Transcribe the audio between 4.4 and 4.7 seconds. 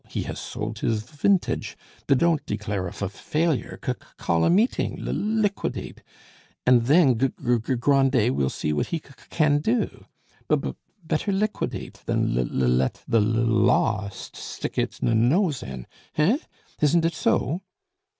a